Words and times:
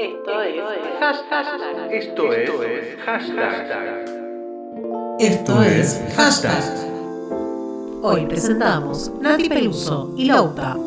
Esto 0.00 0.40
es 0.40 0.62
hashtag. 0.98 1.92
Esto 1.92 2.32
es 2.32 2.96
hashtag. 3.04 4.06
Esto 5.18 5.62
es 5.62 6.02
hashtag. 6.16 6.64
Hoy 8.00 8.24
presentamos 8.24 9.10
Nati 9.20 9.50
Peluso 9.50 10.14
y 10.16 10.24
Lauta. 10.24 10.78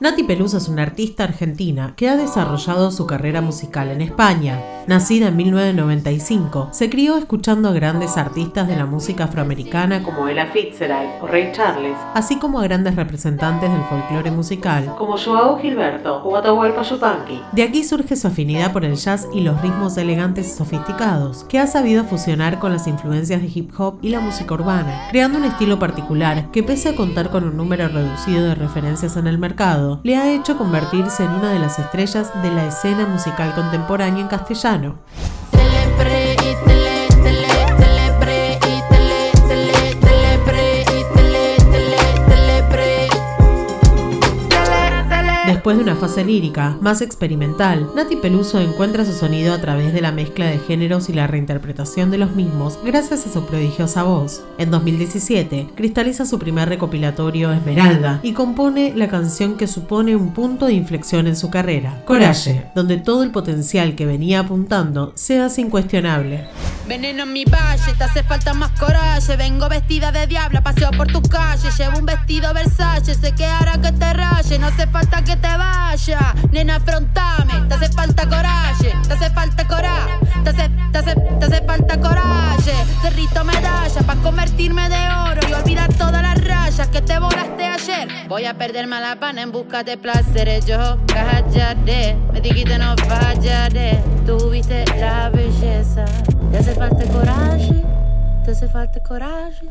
Nati 0.00 0.22
Peluso 0.22 0.58
es 0.58 0.68
una 0.68 0.82
artista 0.82 1.24
argentina 1.24 1.94
que 1.96 2.08
ha 2.08 2.16
desarrollado 2.16 2.92
su 2.92 3.04
carrera 3.04 3.40
musical 3.40 3.90
en 3.90 4.00
España. 4.00 4.77
Nacida 4.88 5.28
en 5.28 5.36
1995, 5.36 6.70
se 6.72 6.88
crió 6.88 7.18
escuchando 7.18 7.68
a 7.68 7.72
grandes 7.72 8.16
artistas 8.16 8.66
de 8.66 8.74
la 8.74 8.86
música 8.86 9.24
afroamericana 9.24 10.02
como 10.02 10.26
Ella 10.28 10.46
Fitzgerald 10.46 11.22
o 11.22 11.26
Ray 11.26 11.52
Charles, 11.52 11.94
así 12.14 12.36
como 12.36 12.58
a 12.58 12.62
grandes 12.62 12.96
representantes 12.96 13.70
del 13.70 13.82
folclore 13.82 14.30
musical 14.30 14.94
como 14.96 15.18
Joao 15.18 15.58
Gilberto 15.58 16.22
o 16.24 16.34
Atahualpa 16.34 16.80
Yupanqui. 16.84 17.38
De 17.52 17.64
aquí 17.64 17.84
surge 17.84 18.16
su 18.16 18.28
afinidad 18.28 18.72
por 18.72 18.86
el 18.86 18.94
jazz 18.94 19.28
y 19.34 19.42
los 19.42 19.60
ritmos 19.60 19.98
elegantes 19.98 20.46
y 20.46 20.56
sofisticados, 20.56 21.44
que 21.44 21.58
ha 21.58 21.66
sabido 21.66 22.04
fusionar 22.04 22.58
con 22.58 22.72
las 22.72 22.86
influencias 22.86 23.42
de 23.42 23.50
hip 23.54 23.78
hop 23.78 23.98
y 24.00 24.08
la 24.08 24.20
música 24.20 24.54
urbana, 24.54 25.08
creando 25.10 25.36
un 25.36 25.44
estilo 25.44 25.78
particular 25.78 26.50
que 26.50 26.62
pese 26.62 26.88
a 26.88 26.96
contar 26.96 27.28
con 27.28 27.44
un 27.44 27.58
número 27.58 27.88
reducido 27.88 28.42
de 28.42 28.54
referencias 28.54 29.18
en 29.18 29.26
el 29.26 29.36
mercado, 29.36 30.00
le 30.02 30.16
ha 30.16 30.32
hecho 30.32 30.56
convertirse 30.56 31.24
en 31.24 31.32
una 31.32 31.52
de 31.52 31.58
las 31.58 31.78
estrellas 31.78 32.32
de 32.42 32.50
la 32.50 32.66
escena 32.66 33.04
musical 33.04 33.54
contemporánea 33.54 34.22
en 34.22 34.28
castellano. 34.28 34.77
humano. 34.78 35.27
Después 45.68 45.84
de 45.84 45.92
una 45.92 46.00
fase 46.00 46.24
lírica 46.24 46.78
más 46.80 47.02
experimental, 47.02 47.90
Nati 47.94 48.16
Peluso 48.16 48.58
encuentra 48.58 49.04
su 49.04 49.12
sonido 49.12 49.52
a 49.52 49.60
través 49.60 49.92
de 49.92 50.00
la 50.00 50.12
mezcla 50.12 50.46
de 50.46 50.58
géneros 50.60 51.10
y 51.10 51.12
la 51.12 51.26
reinterpretación 51.26 52.10
de 52.10 52.16
los 52.16 52.30
mismos 52.30 52.78
gracias 52.82 53.26
a 53.26 53.30
su 53.30 53.44
prodigiosa 53.44 54.02
voz. 54.02 54.42
En 54.56 54.70
2017, 54.70 55.68
cristaliza 55.74 56.24
su 56.24 56.38
primer 56.38 56.70
recopilatorio 56.70 57.52
Esmeralda 57.52 58.18
y 58.22 58.32
compone 58.32 58.94
la 58.96 59.08
canción 59.08 59.58
que 59.58 59.66
supone 59.66 60.16
un 60.16 60.32
punto 60.32 60.64
de 60.64 60.72
inflexión 60.72 61.26
en 61.26 61.36
su 61.36 61.50
carrera, 61.50 62.02
Coraje, 62.06 62.64
donde 62.74 62.96
todo 62.96 63.22
el 63.22 63.30
potencial 63.30 63.94
que 63.94 64.06
venía 64.06 64.40
apuntando 64.40 65.12
se 65.16 65.38
hace 65.38 65.60
incuestionable. 65.60 66.48
Veneno 66.88 67.24
en 67.24 67.32
mi 67.34 67.44
valle, 67.44 67.92
te 67.98 68.04
hace 68.04 68.22
falta 68.22 68.54
más 68.54 68.70
coraje. 68.80 69.36
Vengo 69.36 69.68
vestida 69.68 70.10
de 70.12 70.26
diabla, 70.26 70.62
paseo 70.62 70.90
por 70.92 71.08
tu 71.08 71.20
calle. 71.20 71.68
Llevo 71.76 71.98
un 71.98 72.06
vestido 72.06 72.54
Versace, 72.54 73.14
sé 73.14 73.34
que 73.34 73.44
hará 73.44 73.78
que 73.78 73.92
te 73.92 74.14
No 74.58 74.66
hace 74.66 74.86
falta 74.88 75.22
que 75.22 75.36
te 75.36 75.56
vaya, 75.56 76.34
nena, 76.50 76.76
afrontame. 76.76 77.54
Te 77.68 77.74
hace 77.74 77.88
falta 77.92 78.28
coraje, 78.28 78.92
te 79.06 79.14
hace 79.14 79.30
falta 79.30 79.66
coraje. 79.66 80.18
Te 80.42 80.50
hace, 80.50 80.70
te 80.92 80.98
hace, 80.98 81.14
te 81.14 81.44
hace 81.44 81.64
falta 81.64 82.00
coraje. 82.00 82.72
Derrito 83.02 83.44
medalla 83.44 84.00
para 84.06 84.20
convertirme 84.20 84.88
de 84.88 85.08
oro 85.30 85.40
y 85.48 85.52
olvidar 85.52 85.92
todas 85.94 86.22
las 86.22 86.44
rayas 86.44 86.88
que 86.88 87.00
te 87.00 87.18
volaste 87.18 87.64
ayer. 87.64 88.08
Voy 88.28 88.46
a 88.46 88.54
perderme 88.54 88.96
a 88.96 89.00
la 89.00 89.16
pana 89.20 89.42
en 89.42 89.52
busca 89.52 89.84
de 89.84 89.96
placeres. 89.96 90.66
Yo 90.66 90.98
callaré, 91.06 92.16
me 92.32 92.40
dijiste 92.40 92.78
no 92.78 92.96
fallaré. 92.96 94.02
Tuviste 94.26 94.84
la 94.98 95.28
belleza. 95.30 96.04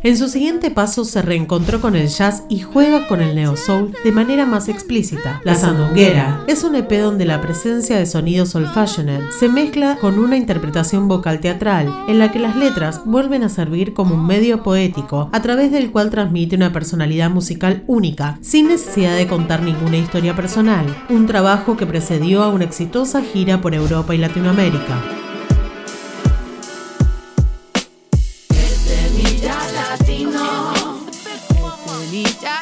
En 0.04 0.18
su 0.18 0.28
siguiente 0.30 0.70
paso 0.70 1.04
se 1.04 1.22
reencontró 1.22 1.82
con 1.82 1.96
el 1.96 2.08
jazz 2.08 2.44
y 2.48 2.60
juega 2.60 3.08
con 3.08 3.22
el 3.22 3.36
neo 3.36 3.58
soul 3.58 3.94
de 4.04 4.12
manera 4.12 4.46
más 4.46 4.70
explícita. 4.70 5.42
La 5.44 5.56
Sandunguera 5.56 6.44
es 6.48 6.64
un 6.64 6.76
EP 6.76 6.92
donde 7.02 7.26
la 7.26 7.42
presencia 7.42 7.98
de 7.98 8.06
sonidos 8.06 8.54
old 8.56 8.72
fashioned 8.74 9.32
se 9.32 9.50
mezcla 9.50 9.98
con 10.00 10.20
una 10.20 10.38
interpretación 10.38 11.08
vocal 11.08 11.40
teatral 11.40 11.92
en 12.08 12.20
la 12.20 12.32
que 12.32 12.40
las 12.40 12.56
letras 12.56 13.02
vuelven 13.06 13.44
a 13.44 13.50
servir 13.50 13.94
como 13.94 14.16
un 14.16 14.28
medio 14.28 14.64
poético 14.64 15.30
a 15.32 15.42
través 15.42 15.72
del 15.72 15.92
cual 15.92 16.09
transmite 16.09 16.56
una 16.56 16.72
personalidad 16.72 17.30
musical 17.30 17.84
única, 17.88 18.38
sin 18.42 18.68
necesidad 18.68 19.16
de 19.16 19.28
contar 19.28 19.64
ninguna 19.64 19.98
historia 19.98 20.36
personal. 20.36 20.86
Un 21.09 21.26
trabajo 21.26 21.78
que 21.78 21.86
precedió 21.86 22.44
a 22.44 22.50
una 22.50 22.66
exitosa 22.66 23.22
gira 23.22 23.62
por 23.62 23.74
Europa 23.74 24.14
y 24.14 24.20
Latinoamérica. 24.20 25.16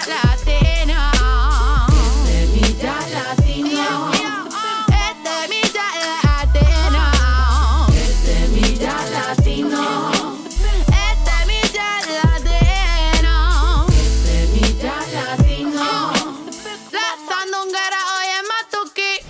Yeah. 0.03 0.44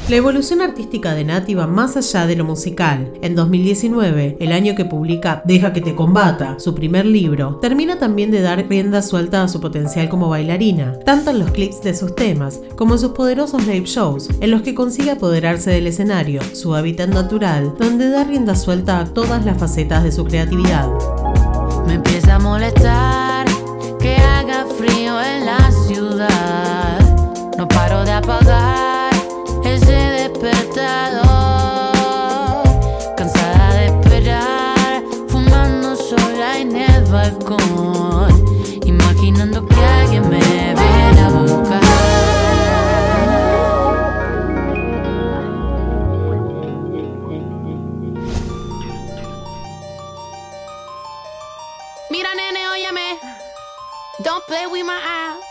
La 0.07 0.17
evolución 0.17 0.61
artística 0.61 1.15
de 1.15 1.23
Nati 1.23 1.55
va 1.55 1.65
más 1.65 1.97
allá 1.97 2.27
de 2.27 2.35
lo 2.35 2.45
musical. 2.45 3.11
En 3.23 3.35
2019, 3.35 4.37
el 4.39 4.51
año 4.51 4.75
que 4.75 4.85
publica 4.85 5.41
Deja 5.45 5.73
que 5.73 5.81
te 5.81 5.95
combata, 5.95 6.59
su 6.59 6.75
primer 6.75 7.07
libro, 7.07 7.55
termina 7.55 7.97
también 7.97 8.29
de 8.29 8.41
dar 8.41 8.67
rienda 8.69 9.01
suelta 9.01 9.41
a 9.41 9.47
su 9.47 9.59
potencial 9.59 10.07
como 10.07 10.29
bailarina, 10.29 10.99
tanto 11.05 11.31
en 11.31 11.39
los 11.39 11.49
clips 11.49 11.81
de 11.81 11.95
sus 11.95 12.13
temas 12.13 12.59
como 12.75 12.93
en 12.93 12.99
sus 12.99 13.13
poderosos 13.13 13.65
live 13.65 13.87
shows, 13.87 14.29
en 14.41 14.51
los 14.51 14.61
que 14.61 14.75
consigue 14.75 15.09
apoderarse 15.09 15.71
del 15.71 15.87
escenario, 15.87 16.43
su 16.53 16.75
hábitat 16.75 17.09
natural, 17.09 17.73
donde 17.79 18.07
da 18.09 18.25
rienda 18.25 18.53
suelta 18.53 18.99
a 18.99 19.05
todas 19.05 19.43
las 19.43 19.57
facetas 19.57 20.03
de 20.03 20.11
su 20.11 20.23
creatividad. 20.23 20.87
Me 21.87 21.95
empieza 21.95 22.35
a 22.35 22.39
molestar 22.39 23.47
que 23.99 24.17
haga 24.17 24.67
frío 24.77 25.19
en 25.19 25.47
la 25.47 25.71
ciudad. 25.87 26.99
No 27.57 27.67
paro 27.67 28.05
de 28.05 28.11
apagar 28.11 28.94
Don't 54.23 54.45
play 54.47 54.65
with 54.65 54.85
my 54.85 54.93
ass. 54.93 55.43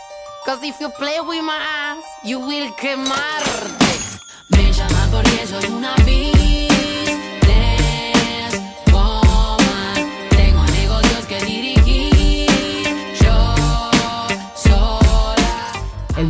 Cause 0.43 0.63
if 0.63 0.79
you 0.81 0.89
play 0.89 1.19
with 1.21 1.43
my 1.43 1.55
ass, 1.55 2.03
you 2.23 2.39
will 2.39 2.71
quemarte. 2.71 3.84
Me 5.45 5.51
llama 5.51 5.74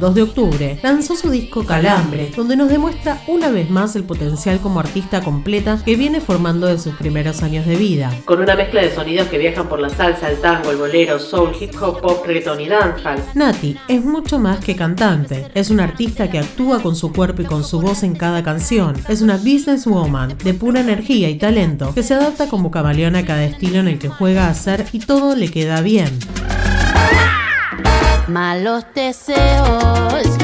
2 0.05 0.13
de 0.13 0.21
octubre 0.21 0.79
lanzó 0.83 1.15
su 1.15 1.31
disco 1.31 1.65
Calambre, 1.65 2.31
donde 2.35 2.55
nos 2.55 2.69
demuestra 2.69 3.23
una 3.25 3.49
vez 3.49 3.71
más 3.71 3.95
el 3.95 4.03
potencial 4.03 4.59
como 4.59 4.79
artista 4.79 5.21
completa 5.21 5.79
que 5.83 5.95
viene 5.95 6.21
formando 6.21 6.67
de 6.67 6.77
sus 6.77 6.93
primeros 6.93 7.41
años 7.41 7.65
de 7.65 7.75
vida. 7.75 8.13
Con 8.25 8.39
una 8.39 8.55
mezcla 8.55 8.83
de 8.83 8.93
sonidos 8.93 9.27
que 9.29 9.39
viajan 9.39 9.67
por 9.67 9.79
la 9.79 9.89
salsa, 9.89 10.29
el 10.29 10.39
tango, 10.41 10.69
el 10.69 10.77
bolero, 10.77 11.17
soul, 11.17 11.55
hip 11.59 11.71
hop, 11.81 12.01
pop, 12.01 12.23
reggaeton 12.23 12.61
y 12.61 12.67
dancehall. 12.67 13.19
Nati 13.33 13.79
es 13.87 14.05
mucho 14.05 14.37
más 14.37 14.63
que 14.63 14.75
cantante. 14.75 15.47
Es 15.55 15.71
una 15.71 15.85
artista 15.85 16.29
que 16.29 16.37
actúa 16.37 16.83
con 16.83 16.95
su 16.95 17.11
cuerpo 17.11 17.41
y 17.41 17.45
con 17.45 17.63
su 17.63 17.81
voz 17.81 18.03
en 18.03 18.13
cada 18.13 18.43
canción. 18.43 18.93
Es 19.09 19.23
una 19.23 19.37
businesswoman 19.37 20.37
de 20.43 20.53
pura 20.53 20.81
energía 20.81 21.29
y 21.29 21.39
talento 21.39 21.95
que 21.95 22.03
se 22.03 22.13
adapta 22.13 22.47
como 22.47 22.69
camaleón 22.69 23.15
a 23.15 23.25
cada 23.25 23.43
estilo 23.43 23.79
en 23.79 23.87
el 23.87 23.97
que 23.97 24.09
juega 24.09 24.49
a 24.49 24.53
ser 24.53 24.85
y 24.91 24.99
todo 24.99 25.35
le 25.35 25.49
queda 25.49 25.81
bien. 25.81 26.19
Malos 28.27 28.85
deseos, 28.95 30.37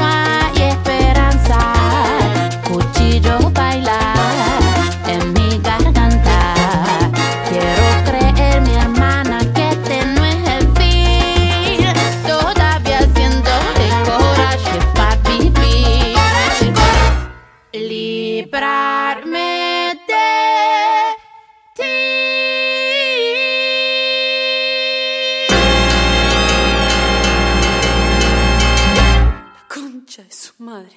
madre. 30.71 30.95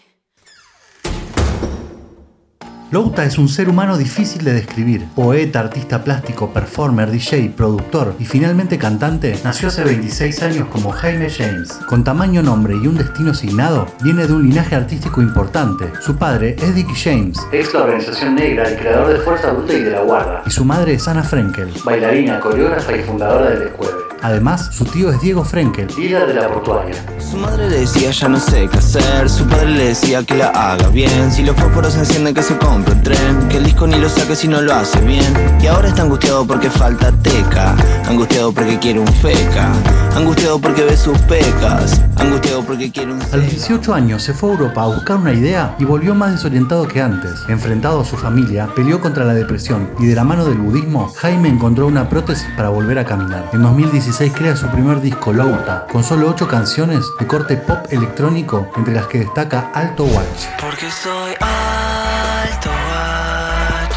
Louta 2.93 3.25
es 3.25 3.39
un 3.39 3.49
ser 3.49 3.69
humano 3.69 3.99
difícil 3.99 4.45
de 4.45 4.53
describir. 4.53 5.05
Poeta, 5.17 5.59
artista 5.59 6.05
plástico, 6.05 6.53
performer, 6.53 7.11
DJ, 7.11 7.53
productor 7.57 8.15
y 8.21 8.25
finalmente 8.25 8.79
cantante, 8.79 9.37
nació 9.43 9.67
hace 9.67 9.83
26 9.83 10.43
años 10.45 10.69
como 10.69 10.93
Jaime 10.93 11.29
James. 11.29 11.73
Con 11.89 12.05
tamaño, 12.05 12.41
nombre 12.41 12.77
y 12.81 12.87
un 12.87 12.97
destino 12.97 13.33
asignado, 13.33 13.89
viene 14.01 14.29
de 14.29 14.33
un 14.33 14.45
linaje 14.49 14.77
artístico 14.77 15.21
importante. 15.21 15.91
Su 16.01 16.15
padre 16.15 16.55
es 16.57 16.73
Dickie 16.77 16.95
James, 16.95 17.37
ex 17.51 17.75
la 17.75 17.83
organización 17.83 18.37
negra, 18.37 18.69
el 18.69 18.79
creador 18.79 19.13
de 19.13 19.19
Fuerza 19.25 19.51
Bruta 19.51 19.73
y 19.73 19.83
de 19.83 19.91
la 19.91 20.03
Guarda. 20.03 20.43
Y 20.47 20.51
su 20.51 20.65
madre 20.65 20.95
es 20.95 21.09
Ana 21.09 21.25
Frenkel, 21.25 21.73
bailarina, 21.85 22.39
coreógrafa 22.39 22.97
y 22.97 23.03
fundadora 23.03 23.51
del 23.51 23.63
Escueve. 23.63 24.14
Además, 24.25 24.71
su 24.73 24.87
tío 24.87 25.11
es 25.11 25.21
Diego 25.21 25.45
Frenkel, 25.45 25.87
líder 25.99 26.27
de 26.27 26.33
la 26.33 26.49
portuaria. 26.49 26.95
Su 27.19 27.37
madre 27.37 27.69
le 27.69 27.81
decía 27.81 28.11
ya 28.11 28.27
no 28.27 28.41
sé 28.41 28.67
qué 28.73 28.79
hacer, 28.79 29.29
su 29.29 29.47
padre 29.47 29.69
le 29.73 29.85
decía 29.89 30.25
que 30.25 30.35
la 30.35 30.49
haga 30.49 30.89
bien, 30.89 31.31
si 31.31 31.43
los 31.43 31.55
fósforos 31.55 31.93
se 31.93 31.99
encienden 31.99 32.33
que 32.33 32.43
se 32.43 32.57
compre 32.57 32.95
un 32.95 33.03
tren, 33.03 33.49
que 33.51 33.59
el 33.59 33.65
disco 33.65 33.87
ni 33.87 33.99
lo 33.99 34.09
saque 34.09 34.35
si 34.35 34.49
no 34.49 34.63
lo 34.63 34.73
hace 34.73 34.99
bien. 35.03 35.31
Y 35.61 35.67
ahora 35.67 35.89
está 35.89 36.05
angustiado 36.05 36.47
porque 36.47 36.71
falta 36.71 37.13
teca, 37.13 37.77
angustiado 38.09 38.51
porque 38.51 38.79
quiere 38.79 38.99
un 38.99 39.07
feca, 39.09 39.71
angustiado 40.17 40.59
porque 40.59 40.85
ve 40.85 40.97
sus 40.97 41.19
pecas, 41.19 42.01
angustiado 42.17 42.63
porque 42.65 42.91
quiere 42.91 43.13
un 43.13 43.21
A 43.21 43.37
los 43.37 43.51
18 43.51 43.93
años 43.93 44.23
se 44.23 44.33
fue 44.33 44.49
a 44.49 44.53
Europa 44.55 44.85
a 44.85 44.87
buscar 44.87 45.19
una 45.19 45.35
idea 45.35 45.77
y 45.79 45.85
volvió 45.85 46.15
más 46.15 46.33
desorientado 46.33 46.89
que 46.89 47.03
antes. 47.03 47.43
Enfrentado 47.51 48.01
a 48.01 48.05
su 48.07 48.17
familia, 48.17 48.71
peleó 48.75 49.03
contra 49.03 49.27
la 49.27 49.35
depresión 49.35 49.91
y 49.99 50.07
de 50.07 50.15
la 50.15 50.25
mano 50.25 50.47
del 50.47 50.57
budismo, 50.57 51.13
Jaime 51.19 51.51
encontró 51.51 51.87
una 51.87 52.09
prótesis 52.09 52.49
para 52.57 52.71
volver 52.71 52.99
a 52.99 53.05
caminar. 53.05 53.51
En 53.53 53.63
2016 53.63 54.14
crea 54.17 54.55
su 54.55 54.69
primer 54.69 55.01
disco, 55.01 55.33
Louta, 55.33 55.87
con 55.91 56.05
solo 56.05 56.29
8 56.29 56.47
canciones 56.47 57.05
de 57.19 57.27
corte 57.27 57.57
pop 57.57 57.79
electrónico, 57.91 58.71
entre 58.77 58.95
las 58.95 59.07
que 59.09 59.19
destaca 59.19 59.73
Alto 59.75 60.05
Watch. 60.05 60.47
Porque 60.61 60.89
soy 60.89 61.33
alto 61.41 62.71
watch, 62.71 63.97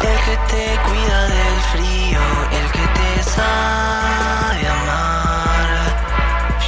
el 0.00 0.18
que 0.24 0.36
te 0.48 0.80
cuida 0.86 1.24
del 1.24 1.60
frío, 1.72 2.20
el 2.52 2.72
que 2.72 2.86
te 2.96 3.22
sabe 3.22 4.66
amar. 4.66 5.68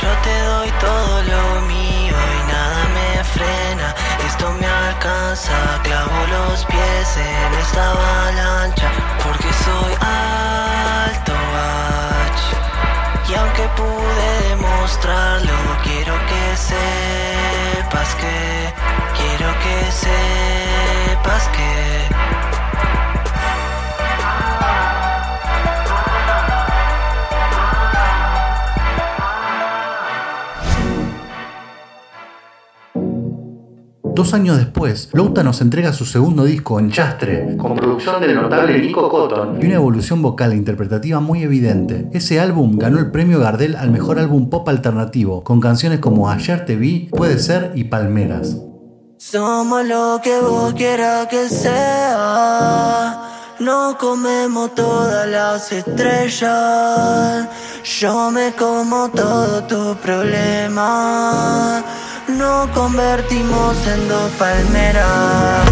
Yo 0.02 0.10
te 0.22 0.38
doy 0.44 0.70
todo 0.78 1.22
lo 1.22 1.62
mío 1.66 2.14
y 2.14 2.52
nada 2.52 2.84
me 2.92 3.24
frena. 3.24 3.94
Esto 4.28 4.52
me 4.60 4.66
alcanza, 4.66 5.80
clavo 5.82 6.26
los 6.28 6.64
pies 6.66 7.16
en 7.16 7.58
esta 7.58 7.90
avalancha. 7.90 8.90
Porque 9.24 9.48
soy 9.64 9.95
demostrarlo, 15.06 15.82
quiero 15.82 16.14
que 16.26 16.56
sepas 16.56 17.45
Dos 34.26 34.34
años 34.34 34.56
después, 34.56 35.08
Louta 35.12 35.44
nos 35.44 35.60
entrega 35.60 35.92
su 35.92 36.04
segundo 36.04 36.42
disco, 36.42 36.80
Enchastre, 36.80 37.56
con 37.56 37.76
producción 37.76 38.20
del 38.20 38.34
notable 38.34 38.76
Nico 38.80 39.08
Cotton 39.08 39.62
y 39.62 39.66
una 39.66 39.76
evolución 39.76 40.20
vocal 40.20 40.50
e 40.50 40.56
interpretativa 40.56 41.20
muy 41.20 41.44
evidente. 41.44 42.08
Ese 42.12 42.40
álbum 42.40 42.76
ganó 42.76 42.98
el 42.98 43.12
premio 43.12 43.38
Gardel 43.38 43.76
al 43.76 43.92
mejor 43.92 44.18
álbum 44.18 44.50
pop 44.50 44.68
alternativo, 44.68 45.44
con 45.44 45.60
canciones 45.60 46.00
como 46.00 46.28
Ayer 46.28 46.66
te 46.66 46.74
vi, 46.74 47.08
Puede 47.12 47.38
ser 47.38 47.70
y 47.76 47.84
Palmeras. 47.84 48.56
Somos 49.16 49.86
lo 49.86 50.20
que 50.20 50.40
vos 50.40 50.74
quieras 50.74 51.28
que 51.28 51.48
sea. 51.48 53.20
No 53.60 53.96
comemos 53.96 54.74
todas 54.74 55.28
las 55.28 55.70
estrellas. 55.70 57.48
Yo 58.00 58.32
me 58.32 58.52
como 58.54 59.08
todo 59.08 59.62
tu 59.62 59.94
problema. 60.02 61.84
No 62.28 62.68
convertimos 62.74 63.76
en 63.86 64.08
dos 64.08 64.30
palmeras. 64.32 65.70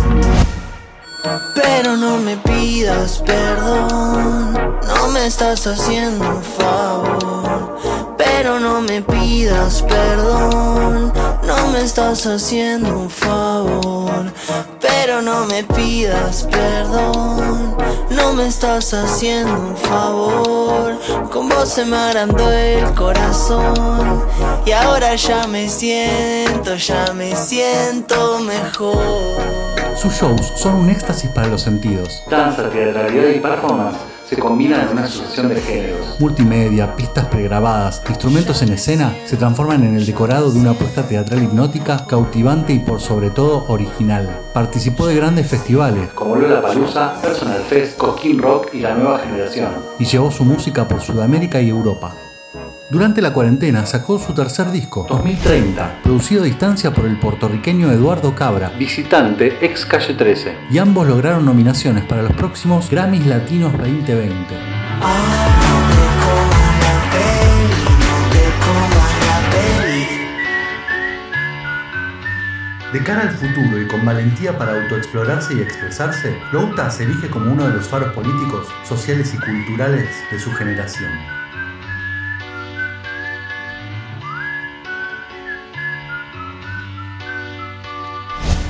Pero 1.54 1.96
no 1.96 2.16
me 2.18 2.36
pidas 2.36 3.22
perdón, 3.26 4.78
no 4.86 5.08
me 5.08 5.26
estás 5.26 5.66
haciendo 5.66 6.28
un 6.28 6.42
favor. 6.42 7.76
Pero 8.16 8.60
no 8.60 8.80
me 8.82 9.02
pidas 9.02 9.82
perdón, 9.82 11.12
no 11.44 11.66
me 11.72 11.82
estás 11.82 12.24
haciendo 12.26 12.98
un 12.98 13.10
favor. 13.10 14.32
Pero 14.80 15.22
no 15.22 15.46
me 15.46 15.64
pidas 15.64 16.44
perdón, 16.44 17.76
no 18.24 18.32
me 18.32 18.46
estás 18.46 18.94
haciendo 18.94 19.52
un 19.52 19.76
favor. 19.76 20.98
Con 21.30 21.48
vos 21.48 21.68
se 21.68 21.84
me 21.84 21.96
agrandó 21.96 22.50
el 22.50 22.94
corazón 22.94 24.24
y 24.64 24.72
ahora 24.72 25.14
ya 25.14 25.46
me 25.46 25.68
siento, 25.68 26.74
ya 26.76 27.12
me 27.12 27.36
siento 27.36 28.40
mejor. 28.40 29.36
Sus 30.00 30.14
shows 30.14 30.52
son 30.56 30.74
un 30.76 30.90
éxtasis 30.90 31.30
para 31.30 31.48
los 31.48 31.62
sentidos. 31.62 32.22
Danza, 32.30 32.70
teatralidad 32.70 33.28
y 33.28 33.40
performance 33.40 33.96
se 34.34 34.40
combinan 34.40 34.80
en 34.80 34.88
una 34.88 35.06
sucesión 35.06 35.48
de 35.48 35.60
géneros. 35.60 36.18
Multimedia, 36.18 36.96
pistas 36.96 37.26
pregrabadas, 37.26 38.02
instrumentos 38.08 38.62
en 38.62 38.72
escena 38.72 39.14
se 39.26 39.36
transforman 39.36 39.84
en 39.84 39.94
el 39.94 40.06
decorado 40.06 40.50
de 40.50 40.58
una 40.58 40.70
apuesta 40.70 41.06
teatral 41.06 41.42
hipnótica, 41.44 42.04
cautivante 42.06 42.72
y 42.72 42.80
por 42.80 43.00
sobre 43.00 43.30
todo 43.30 43.64
original. 43.68 44.40
Participó 44.52 45.06
de 45.06 45.16
grandes 45.16 45.46
festivales 45.46 46.10
como 46.14 46.36
Lola 46.36 46.60
Palusa, 46.60 47.20
Personal 47.22 47.62
Fest, 47.62 47.96
Cosquín 47.96 48.38
Rock 48.38 48.74
y 48.74 48.80
La 48.80 48.94
Nueva 48.94 49.20
Generación 49.20 49.68
y 49.98 50.04
llevó 50.04 50.30
su 50.30 50.44
música 50.44 50.88
por 50.88 51.00
Sudamérica 51.00 51.60
y 51.60 51.68
Europa. 51.68 52.14
Durante 52.90 53.22
la 53.22 53.32
cuarentena 53.32 53.86
sacó 53.86 54.18
su 54.18 54.34
tercer 54.34 54.70
disco, 54.70 55.06
2030, 55.08 56.00
producido 56.02 56.42
a 56.42 56.44
distancia 56.44 56.92
por 56.92 57.06
el 57.06 57.18
puertorriqueño 57.18 57.90
Eduardo 57.90 58.34
Cabra, 58.34 58.68
visitante 58.78 59.56
ex 59.64 59.86
Calle 59.86 60.12
13, 60.12 60.54
y 60.70 60.76
ambos 60.76 61.06
lograron 61.06 61.46
nominaciones 61.46 62.04
para 62.04 62.22
los 62.22 62.32
próximos 62.34 62.90
Grammys 62.90 63.26
Latinos 63.26 63.72
2020. 63.72 64.54
De 72.92 73.02
cara 73.02 73.22
al 73.22 73.30
futuro 73.30 73.80
y 73.80 73.88
con 73.88 74.04
valentía 74.04 74.56
para 74.58 74.82
autoexplorarse 74.82 75.54
y 75.54 75.62
expresarse, 75.62 76.36
Louta 76.52 76.90
se 76.90 77.04
erige 77.04 77.30
como 77.30 77.50
uno 77.50 77.66
de 77.66 77.74
los 77.74 77.88
faros 77.88 78.12
políticos, 78.12 78.68
sociales 78.84 79.32
y 79.34 79.38
culturales 79.38 80.10
de 80.30 80.38
su 80.38 80.52
generación. 80.52 81.43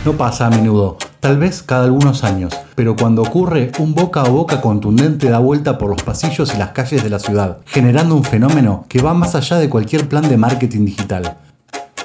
No 0.04 0.12
pasa 0.18 0.48
a 0.48 0.50
menudo, 0.50 0.98
tal 1.20 1.38
vez 1.38 1.62
cada 1.62 1.84
algunos 1.84 2.24
años, 2.24 2.52
pero 2.74 2.94
cuando 2.94 3.22
ocurre, 3.22 3.72
un 3.78 3.94
boca 3.94 4.20
a 4.20 4.28
boca 4.28 4.60
contundente 4.60 5.30
da 5.30 5.38
vuelta 5.38 5.78
por 5.78 5.88
los 5.88 6.02
pasillos 6.02 6.54
y 6.54 6.58
las 6.58 6.72
calles 6.72 7.02
de 7.02 7.08
la 7.08 7.18
ciudad, 7.18 7.60
generando 7.64 8.14
un 8.14 8.22
fenómeno 8.22 8.84
que 8.86 9.00
va 9.00 9.14
más 9.14 9.34
allá 9.34 9.56
de 9.56 9.70
cualquier 9.70 10.06
plan 10.06 10.28
de 10.28 10.36
marketing 10.36 10.84
digital. 10.84 11.38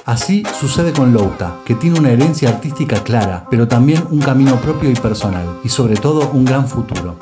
Así 0.06 0.44
sucede 0.58 0.94
con 0.94 1.12
Louta, 1.12 1.56
que 1.66 1.74
tiene 1.74 1.98
una 1.98 2.10
herencia 2.10 2.48
artística 2.48 3.04
clara, 3.04 3.46
pero 3.50 3.68
también 3.68 4.02
un 4.10 4.20
camino 4.20 4.58
propio 4.62 4.90
y 4.90 4.94
personal, 4.94 5.58
y 5.62 5.68
sobre 5.68 5.96
todo 5.96 6.30
un 6.30 6.46
gran 6.46 6.66
futuro. 6.66 7.16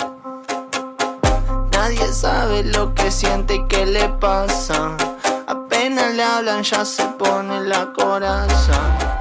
Nadie 1.72 2.12
sabe 2.12 2.62
lo 2.62 2.94
que 2.94 3.10
siente 3.10 3.56
y 3.56 3.66
qué 3.66 3.84
le 3.84 4.08
pasa. 4.10 4.96
Apenas 5.48 6.14
le 6.14 6.22
hablan 6.22 6.62
ya 6.62 6.84
se 6.84 7.02
pone 7.18 7.62
la 7.62 7.92
coraza. 7.92 9.17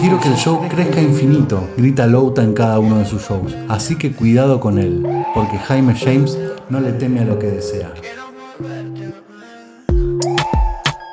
Quiero 0.00 0.20
que 0.20 0.28
el 0.28 0.36
show 0.36 0.60
crezca 0.68 1.00
infinito, 1.00 1.68
grita 1.76 2.06
Louta 2.06 2.42
en 2.42 2.52
cada 2.52 2.78
uno 2.78 2.98
de 2.98 3.06
sus 3.06 3.22
shows. 3.22 3.54
Así 3.68 3.96
que 3.96 4.12
cuidado 4.12 4.60
con 4.60 4.78
él, 4.78 5.06
porque 5.34 5.58
Jaime 5.58 5.94
James 5.94 6.38
no 6.68 6.80
le 6.80 6.92
teme 6.92 7.20
a 7.20 7.24
lo 7.24 7.38
que 7.38 7.48
desea. 7.48 7.92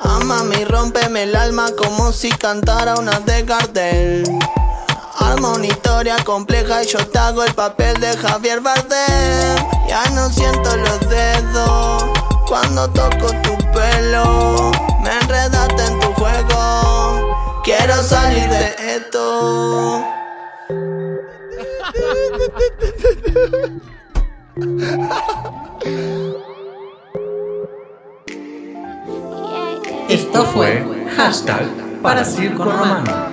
Amame 0.02 0.62
y 0.62 0.66
rómpeme 0.66 1.24
el 1.24 1.36
alma 1.36 1.68
como 1.78 2.12
si 2.12 2.30
cantara 2.30 2.96
una 2.96 3.20
de 3.20 3.44
Gardel. 3.44 4.24
Arma 5.20 5.54
una 5.54 5.68
historia 5.68 6.16
compleja 6.24 6.84
y 6.84 6.88
yo 6.88 7.00
te 7.08 7.20
hago 7.20 7.44
el 7.44 7.54
papel 7.54 8.00
de 8.00 8.16
Javier 8.18 8.62
Bardem. 8.62 9.58
Ya 9.88 10.10
no 10.12 10.30
siento 10.30 10.76
los 10.78 11.00
dedos 11.10 12.04
cuando 12.48 12.90
toco 12.90 13.28
tu 13.44 13.59
pelo. 13.80 14.72
Me 15.04 15.12
enredaste 15.22 15.84
en 15.86 16.00
tu 16.00 16.14
juego. 16.14 17.62
Quiero 17.64 17.96
salir 18.02 18.50
de 18.50 18.96
esto. 18.96 20.04
Esto 30.10 30.44
fue 30.46 30.84
Hashtag 31.16 31.68
para 32.02 32.26
Circo 32.26 32.64
Romano. 32.64 33.29